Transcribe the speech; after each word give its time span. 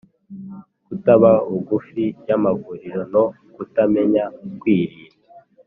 kutaba 0.85 1.29
bugufi 1.49 2.03
y’amavuriro 2.27 3.01
no 3.13 3.23
kutamenya 3.55 4.23
kwirinda, 4.59 5.15